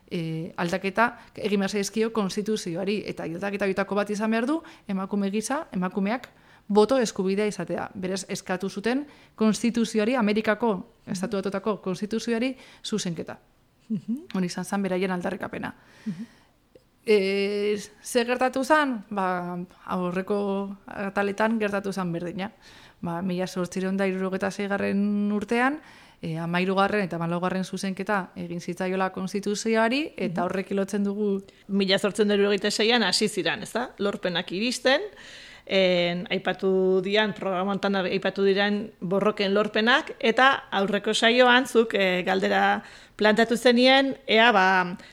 e, 0.09 0.51
aldaketa 0.57 1.11
egin 1.35 1.67
zaizkio 1.67 2.13
konstituzioari 2.13 3.03
eta 3.05 3.23
aldaketa 3.23 3.65
bitako 3.65 3.95
bat 3.95 4.09
izan 4.09 4.31
behar 4.31 4.45
du 4.45 4.61
emakume 4.87 5.29
gisa, 5.31 5.67
emakumeak 5.73 6.29
boto 6.69 6.99
eskubidea 7.01 7.49
izatea. 7.49 7.89
Berez, 7.95 8.25
eskatu 8.29 8.69
zuten 8.69 9.05
konstituzioari, 9.35 10.15
Amerikako 10.15 10.73
estatuatotako 11.09 11.77
konstituzioari 11.83 12.55
zuzenketa. 12.85 13.37
Hori 13.89 14.49
izan 14.49 14.65
zen 14.65 14.83
beraien 14.85 15.11
aldarrikapena. 15.11 15.73
E, 17.05 17.77
ze 18.03 18.25
gertatu 18.25 18.63
zen? 18.63 18.99
Ba, 19.09 19.57
aurreko 19.95 20.41
ataletan 20.85 21.57
gertatu 21.59 21.93
zen 21.93 22.11
berdina. 22.13 22.51
Ba, 23.01 23.21
mila 23.21 23.47
sortzireon 23.47 23.97
da 23.97 24.05
irurogeta 24.07 24.51
zeigarren 24.51 25.31
urtean, 25.33 25.79
e, 26.21 26.35
amairugarren 26.37 27.07
eta 27.07 27.17
malaugarren 27.17 27.63
zuzenketa 27.63 28.19
egin 28.37 28.61
zitzaiola 28.61 29.09
konstituzioari, 29.15 30.03
eta 30.17 30.45
horrek 30.45 30.73
ilotzen 30.75 31.07
dugu... 31.07 31.31
Mila 31.69 31.97
sortzen 31.97 32.27
da 32.27 32.37
irurogeta 32.37 32.71
zeian 32.71 33.03
hasi 33.07 33.29
ziran, 33.29 33.63
ez 33.63 33.71
da? 33.73 33.89
Lorpenak 33.97 34.51
iristen, 34.51 35.07
en, 35.69 36.25
aipatu 36.33 37.01
dian, 37.05 37.35
programantan 37.37 37.99
aipatu 38.01 38.43
diren 38.43 38.81
borroken 38.99 39.53
lorpenak, 39.53 40.15
eta 40.19 40.49
aurreko 40.73 41.13
saioan 41.13 41.69
zuk 41.69 41.93
e, 41.93 42.23
galdera 42.25 42.81
plantatu 43.19 43.57
zenien, 43.57 44.15
ea 44.27 44.49
ba, 44.55 44.65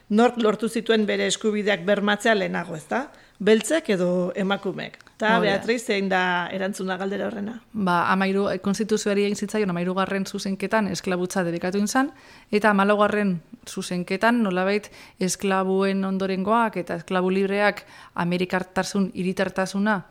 nork 0.09 0.41
lortu 0.41 0.69
zituen 0.69 1.05
bere 1.07 1.27
eskubideak 1.29 1.85
bermatzea 1.85 2.35
lehenago, 2.35 2.77
ez 2.77 2.87
da? 2.89 3.07
Beltzek 3.39 3.91
edo 3.93 4.33
emakumek. 4.35 4.97
Eta 5.17 5.39
Beatriz, 5.41 5.83
zein 5.89 6.09
da 6.09 6.49
erantzuna 6.53 6.97
galdera 7.01 7.27
horrena? 7.29 7.59
Ba, 7.73 8.07
amairu, 8.13 8.49
eh, 8.49 8.59
konstituzioari 8.65 9.25
egin 9.25 9.37
zitzaion, 9.37 9.71
amairu 9.73 9.95
garren 9.97 10.25
zuzenketan 10.25 10.89
esklabutza 10.93 11.45
dedikatu 11.45 11.81
inzan, 11.81 12.13
eta 12.51 12.73
amalogarren 12.73 13.41
zuzenketan 13.69 14.43
nolabait 14.45 14.91
esklabuen 15.21 16.05
ondorengoak 16.05 16.77
eta 16.81 17.01
esklabu 17.03 17.33
libreak 17.33 17.85
amerikartasun, 18.15 19.11
iritartasuna 19.15 20.03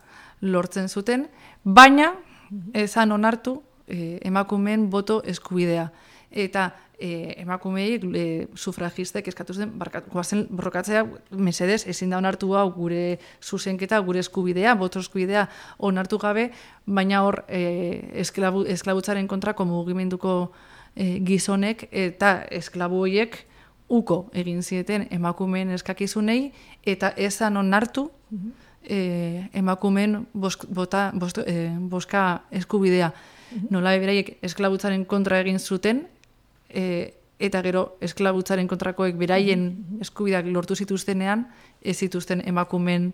lortzen 0.42 0.90
zuten, 0.90 1.28
baina 1.64 2.14
ezan 2.74 3.12
onartu 3.12 3.62
e, 3.88 4.20
emakumeen 4.24 4.90
boto 4.90 5.22
eskubidea. 5.26 5.90
Eta 6.32 6.72
e, 7.00 7.36
emakumei 7.42 7.96
e, 7.96 8.26
sufragistek 8.56 9.28
eskatu 9.28 9.54
zen, 9.54 9.74
guazen 10.12 10.46
borrokatzea, 10.50 11.06
mesedez, 11.32 11.84
ezin 11.88 12.14
da 12.14 12.20
onartu 12.20 12.54
hau 12.56 12.68
gure 12.76 13.20
zuzenketa, 13.44 14.00
gure 14.00 14.22
eskubidea, 14.24 14.76
boto 14.76 15.00
eskubidea 15.00 15.48
onartu 15.78 16.20
gabe, 16.22 16.50
baina 16.86 17.24
hor 17.26 17.44
e, 17.48 18.02
esklabu, 18.26 18.66
esklabutzaren 18.76 19.28
kontrako 19.28 19.66
mugimenduko 19.70 20.36
e, 20.96 21.20
gizonek 21.26 21.88
eta 21.92 22.38
esklabu 22.52 23.04
horiek 23.06 23.44
uko 23.90 24.26
egin 24.34 24.64
zieten 24.64 25.06
emakumeen 25.14 25.70
eskakizunei, 25.76 26.54
eta 26.86 27.14
ezan 27.18 27.58
onartu, 27.62 28.10
mm 28.32 28.64
e, 28.88 29.50
emakumen 29.54 30.26
bosk, 30.34 30.66
bota, 30.70 31.12
bost, 31.14 31.38
e, 31.46 31.70
boska 31.80 32.44
eskubidea. 32.52 33.10
Mm 33.10 33.36
Nola 33.70 33.94
beraiek 34.02 34.38
esklabutzaren 34.44 35.06
kontra 35.06 35.38
egin 35.40 35.60
zuten, 35.60 36.02
e, 36.68 37.14
eta 37.40 37.62
gero 37.64 37.84
esklabutzaren 38.04 38.68
kontrakoek 38.68 39.16
beraien 39.20 39.68
eskubideak 40.04 40.48
lortu 40.52 40.76
zituztenean, 40.76 41.46
ez 41.84 41.98
zituzten 41.98 42.42
emakumen 42.48 43.12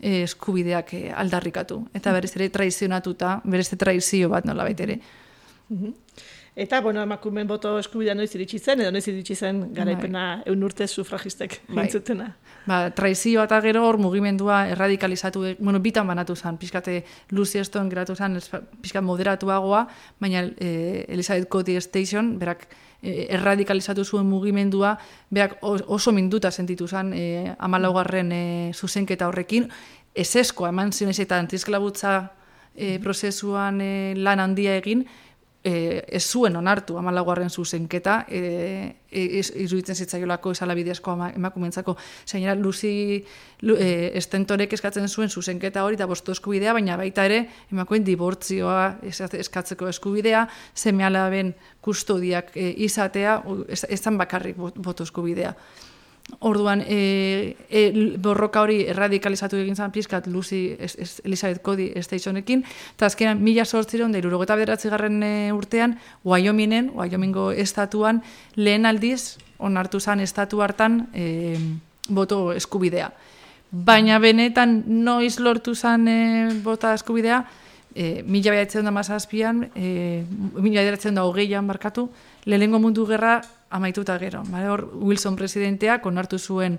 e, 0.00 0.22
eskubideak 0.22 0.94
e, 0.94 1.02
aldarrikatu. 1.10 1.80
Eta 1.94 2.12
berez 2.12 2.34
ere 2.36 2.50
traizionatuta, 2.50 3.40
berez 3.44 3.70
traizio 3.78 4.28
bat 4.28 4.44
nola 4.44 4.66
baitere. 4.68 5.00
Eta, 6.56 6.80
bueno, 6.82 7.02
emakumen 7.02 7.46
boto 7.46 7.76
eskubidea 7.78 8.14
noiz 8.18 8.32
iritsi 8.34 8.58
zen, 8.58 8.82
edo 8.82 8.90
noiz 8.90 9.06
iritsi 9.08 9.36
zen 9.36 9.68
garaipena 9.74 10.24
bai. 10.36 10.50
eun 10.50 10.64
urte 10.66 10.86
sufragistek 10.86 11.60
bai. 11.68 11.86
Ba, 12.70 12.92
traizioa 12.94 13.48
eta 13.48 13.58
gero 13.64 13.80
hor 13.82 13.96
mugimendua 13.98 14.60
erradikalizatu, 14.70 15.40
bueno, 15.58 15.80
bitan 15.82 16.06
banatu 16.06 16.36
zen, 16.36 16.54
pixkate 16.60 17.00
Lucy 17.34 17.58
Eston 17.58 17.88
geratu 17.90 18.14
zen, 18.14 18.38
pixkat 18.78 19.02
moderatuagoa, 19.02 19.80
baina 20.22 20.44
e, 20.54 21.04
Elizabeth 21.08 21.48
Cody 21.50 21.80
Station, 21.82 22.36
berak 22.38 22.68
e, 23.02 23.26
erradikalizatu 23.34 24.04
zuen 24.04 24.28
mugimendua, 24.30 24.92
berak 25.30 25.56
oso 25.64 26.12
minduta 26.14 26.52
sentitu 26.54 26.86
zen 26.86 27.10
e, 27.12 27.24
amalaugarren 27.58 28.30
e, 28.30 28.44
zuzenketa 28.70 29.26
horrekin, 29.26 29.66
eseskoa 30.14 30.70
eman 30.70 30.92
zinez 30.92 31.18
eta 31.26 31.40
antisklabutza 31.42 32.20
e, 32.76 33.00
prozesuan 33.02 33.82
e, 33.82 33.92
lan 34.14 34.46
handia 34.46 34.78
egin, 34.78 35.08
e, 35.64 36.04
ez 36.08 36.22
zuen 36.24 36.56
onartu 36.56 36.96
amalaguarren 36.98 37.50
zuzenketa, 37.50 38.24
e, 38.28 38.40
e, 39.10 39.24
iruditzen 39.64 39.96
zitzaiolako 39.96 40.54
esala 40.56 40.74
bidezko 40.74 41.16
emakumentzako. 41.34 41.96
Zainera, 42.26 42.54
Luzi 42.54 42.92
lu, 43.66 43.76
e, 43.76 44.10
estentorek 44.18 44.72
eskatzen 44.72 45.08
zuen 45.08 45.28
zuzenketa 45.28 45.84
hori, 45.84 45.98
eta 46.00 46.08
bostu 46.10 46.32
eskubidea, 46.32 46.72
baina 46.76 46.96
baita 47.00 47.26
ere, 47.28 47.42
emakumen 47.72 48.06
dibortzioa 48.06 48.86
eskatzeko 49.10 49.90
eskubidea, 49.92 50.46
zeme 50.74 51.04
alaben 51.04 51.54
kustodiak 51.80 52.56
e, 52.56 52.70
izatea, 52.88 53.40
ez, 53.68 53.84
ez 53.88 54.02
bakarrik 54.16 54.56
botu 54.56 55.04
eskubidea. 55.04 55.54
Orduan, 56.38 56.84
e, 56.86 57.56
e, 57.68 58.16
borroka 58.18 58.62
hori 58.62 58.84
erradikalizatu 58.88 59.58
egin 59.60 59.76
zan 59.76 59.90
pizkat 59.92 60.26
Lucy 60.26 60.76
es, 60.78 60.94
es, 60.96 61.20
Elizabeth 61.24 61.62
Cody 61.62 61.90
Stationekin, 62.02 62.64
eta 62.94 63.06
azkenan 63.10 63.42
mila 63.42 63.64
sortziron, 63.64 64.12
da 64.12 64.18
irurogeta 64.22 64.56
bederatzi 64.56 64.88
garren 64.88 65.22
e, 65.22 65.52
urtean, 65.52 65.98
Wyomingen, 66.24 66.92
Wyomingo 66.94 67.50
estatuan, 67.52 68.22
lehen 68.56 68.86
aldiz, 68.86 69.38
onartu 69.58 70.00
zan 70.00 70.20
estatu 70.20 70.62
hartan, 70.62 71.08
e, 71.14 71.58
boto 72.08 72.52
eskubidea. 72.52 73.10
Baina 73.70 74.18
benetan, 74.18 74.82
noiz 74.86 75.38
lortu 75.38 75.74
zan 75.74 76.08
e, 76.08 76.18
bota 76.64 76.94
eskubidea, 76.94 77.44
e, 77.94 78.22
mila 78.26 78.50
bederatzen 78.50 78.84
da 78.84 78.90
mazazpian, 78.94 79.64
e, 79.74 80.24
mila 80.56 80.80
bederatzen 80.82 81.14
da 81.14 81.24
hogeian 81.28 81.66
barkatu, 81.66 82.08
lehenengo 82.46 82.80
mundu 82.82 83.06
gerra 83.06 83.40
amaituta 83.70 84.18
gero. 84.18 84.42
Bale, 84.50 84.68
hor, 84.68 84.84
Wilson 84.94 85.36
presidenteak 85.36 86.06
onartu 86.06 86.38
zuen 86.38 86.78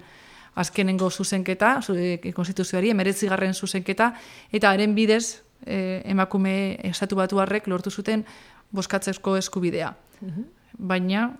azkenengo 0.55 1.09
zuzenketa, 1.09 1.79
zu, 1.81 1.95
e, 1.95 2.33
konstituzioari, 2.35 2.91
emeretzi 2.91 3.29
garren 3.31 3.53
zuzenketa, 3.53 4.11
eta 4.51 4.71
haren 4.71 4.95
bidez, 4.95 5.41
e, 5.65 6.01
emakume 6.05 6.77
estatu 6.83 7.15
batu 7.15 7.39
lortu 7.67 7.89
zuten 7.91 8.25
boskatzeko 8.71 9.37
eskubidea. 9.37 9.95
Mhm. 10.21 10.43
Baina, 10.77 11.37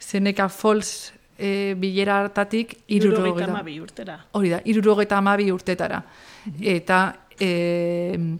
zeneka 0.00 0.48
fols 0.48 1.12
e, 1.38 1.74
bilera 1.78 2.20
hartatik 2.20 2.76
irurogeta. 2.88 3.62
urtera. 3.80 4.26
Hori 4.32 4.50
da, 4.50 4.60
irurogeta 4.64 5.18
amabi 5.18 5.50
urtetara. 5.50 6.02
Mhm. 6.46 6.62
Eta 6.62 7.26
e, 7.38 8.38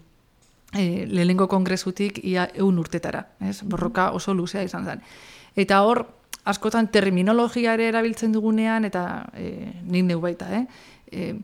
e, 0.74 1.06
lehenengo 1.06 1.48
kongresutik 1.48 2.20
ia 2.24 2.48
eun 2.54 2.78
urtetara, 2.78 3.26
ez? 3.40 3.62
borroka 3.62 4.10
oso 4.16 4.34
luzea 4.34 4.64
izan 4.64 4.84
zen. 4.84 5.02
Eta 5.56 5.82
hor, 5.84 6.06
askotan 6.44 6.88
terminologiare 6.88 7.86
erabiltzen 7.88 8.32
dugunean, 8.32 8.84
eta 8.88 9.04
e, 9.34 9.72
nik 9.84 10.08
neu 10.08 10.20
baita, 10.20 10.48
eh? 10.56 10.64
E, 11.12 11.34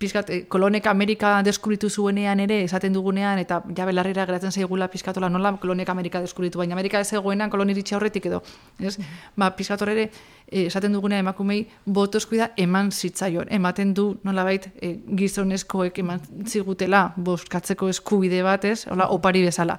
pizkat, 0.00 0.30
eh, 0.30 0.44
kolonek 0.48 0.86
Amerika 0.86 1.42
deskubritu 1.44 1.90
zuenean 1.90 2.40
ere, 2.40 2.62
esaten 2.64 2.94
dugunean, 2.96 3.38
eta 3.38 3.60
ja 3.76 3.84
belarrera 3.86 4.24
geratzen 4.26 4.52
zaigula 4.52 4.88
pizkatola 4.88 5.28
nola 5.28 5.52
kolonek 5.60 5.88
Amerika 5.92 6.22
deskubritu, 6.24 6.58
baina 6.58 6.72
Amerika 6.74 7.00
ez 7.00 7.12
egoenan 7.12 7.50
koloniritxe 7.52 7.96
horretik 7.96 8.30
edo. 8.30 8.40
Ez? 8.80 8.96
Ba, 9.36 9.50
pizkator 9.56 9.92
ere, 9.92 10.06
eh, 10.48 10.64
esaten 10.66 10.96
dugunean 10.96 11.20
emakumei 11.20 11.66
boto 11.84 12.18
eskuida 12.18 12.50
eman 12.56 12.90
zitzaion. 12.90 13.52
Ematen 13.52 13.92
du 13.94 14.06
nolabait 14.24 14.70
e, 14.80 14.94
gizonezkoek 15.16 15.98
eman 15.98 16.20
zigutela 16.46 17.12
boskatzeko 17.16 17.88
eskubide 17.88 18.42
batez, 18.42 18.86
hola, 18.88 19.10
opari 19.12 19.42
bezala. 19.44 19.78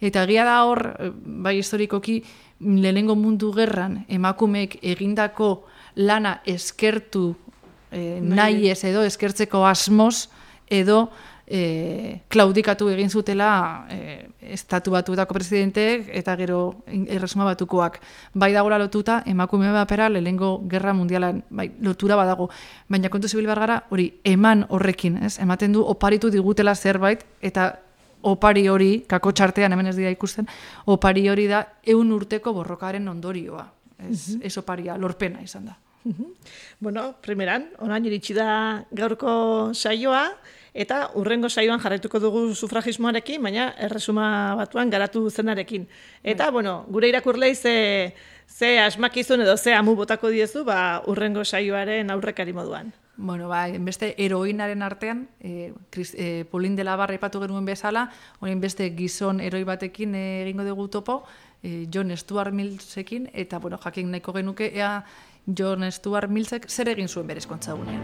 Eta 0.00 0.24
egia 0.24 0.44
da 0.44 0.64
hor, 0.64 0.82
bai 1.44 1.58
historikoki, 1.58 2.24
lehenengo 2.60 3.14
mundu 3.14 3.52
gerran 3.54 4.04
emakumeek 4.08 4.78
egindako 4.82 5.66
lana 5.94 6.40
eskertu 6.44 7.36
e, 7.90 8.20
nahi 8.22 8.70
ez 8.70 8.82
edo 8.84 9.02
eskertzeko 9.06 9.64
asmoz 9.66 10.28
edo 10.70 11.08
e, 11.50 12.20
klaudikatu 12.30 12.88
egin 12.94 13.10
zutela 13.10 13.86
e, 13.90 14.28
estatu 14.54 14.94
batuetako 14.94 15.34
presidenteek 15.34 16.08
eta 16.22 16.36
gero 16.38 16.60
erresuma 16.86 17.44
batukoak. 17.50 17.98
Bai 18.34 18.52
dagoela 18.54 18.78
lotuta, 18.78 19.20
emakume 19.26 19.72
bapera 19.74 20.08
lehengo 20.08 20.60
gerra 20.70 20.94
mundialan 20.94 21.42
bai, 21.50 21.72
lotura 21.82 22.16
badago. 22.16 22.48
Baina 22.88 23.10
kontu 23.10 23.28
zibil 23.28 23.50
bargara, 23.50 23.82
hori 23.90 24.12
eman 24.24 24.64
horrekin, 24.68 25.18
ez? 25.26 25.38
ematen 25.42 25.74
du 25.74 25.82
oparitu 25.82 26.30
digutela 26.30 26.74
zerbait 26.74 27.26
eta 27.42 27.72
opari 28.22 28.66
hori, 28.68 29.04
kako 29.08 29.32
txartean 29.32 29.72
hemen 29.72 29.90
ez 29.90 29.96
dira 29.96 30.10
ikusten, 30.12 30.46
opari 30.86 31.28
hori 31.28 31.46
da 31.48 31.64
eun 31.82 32.12
urteko 32.12 32.52
borrokaren 32.54 33.08
ondorioa. 33.08 33.66
Ez, 34.00 34.36
mm 34.36 34.46
ez 34.46 34.56
oparia, 34.56 34.96
lorpena 34.96 35.42
izan 35.44 35.66
da. 35.68 35.74
Bueno, 36.80 37.14
primeran, 37.20 37.68
onain 37.78 38.06
iritsi 38.08 38.32
da 38.32 38.86
gaurko 38.96 39.74
saioa, 39.74 40.30
eta 40.72 41.10
urrengo 41.18 41.50
saioan 41.50 41.80
jarraituko 41.82 42.20
dugu 42.22 42.42
sufragismoarekin, 42.54 43.42
baina 43.42 43.70
erresuma 43.78 44.54
batuan 44.56 44.90
garatu 44.90 45.28
zenarekin. 45.30 45.88
Eta, 46.22 46.46
bai. 46.46 46.52
bueno, 46.52 46.84
gure 46.88 47.08
irakurlei 47.08 47.54
ze, 47.54 48.14
ze 48.46 48.78
asmakizun 48.78 49.42
edo 49.42 49.56
ze 49.56 49.74
amu 49.74 49.96
botako 49.96 50.30
diezu, 50.30 50.64
ba, 50.64 51.02
urrengo 51.06 51.44
saioaren 51.44 52.10
aurrekari 52.10 52.52
moduan. 52.52 52.92
Bueno, 53.16 53.48
ba, 53.48 53.66
beste 53.68 54.14
heroinaren 54.16 54.82
artean, 54.82 55.28
e, 55.40 55.74
Chris, 55.90 56.14
e, 56.16 56.46
Polin 56.50 56.76
de 56.76 56.84
la 56.84 56.96
Barra 56.96 57.14
ipatu 57.14 57.40
genuen 57.42 57.66
bezala, 57.66 58.08
horien 58.40 58.60
beste 58.60 58.86
gizon 58.96 59.40
heroi 59.44 59.64
batekin 59.68 60.14
egingo 60.14 60.64
dugu 60.64 60.88
topo, 60.88 61.24
e, 61.62 61.86
John 61.92 62.16
Stuart 62.16 62.54
Millsekin, 62.54 63.28
eta, 63.34 63.58
bueno, 63.58 63.76
jakin 63.76 64.10
nahiko 64.10 64.32
genuke, 64.32 64.70
ea 64.72 65.04
John 65.56 65.90
Stuart 65.92 66.30
Millsek 66.30 66.68
zer 66.68 66.88
egin 66.92 67.08
zuen 67.08 67.26
berezkontza 67.26 67.74
gunean. 67.74 68.00